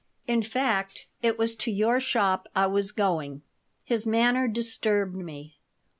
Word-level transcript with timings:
In 0.25 0.41
fact, 0.41 1.05
it 1.21 1.37
was 1.37 1.53
to 1.57 1.69
your 1.69 1.99
shop 1.99 2.47
I 2.55 2.65
was 2.65 2.91
going." 2.91 3.43
His 3.85 4.07
manner 4.07 4.47
disturbed 4.47 5.13
me. 5.15 5.57